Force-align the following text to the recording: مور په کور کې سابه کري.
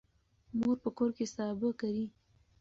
مور 0.57 0.77
په 0.83 0.89
کور 0.97 1.09
کې 1.17 1.25
سابه 1.33 1.69
کري. 1.79 2.05